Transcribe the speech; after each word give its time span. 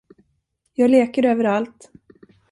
Jag 0.73 0.91
leker 0.91 1.23
överallt. 1.25 1.91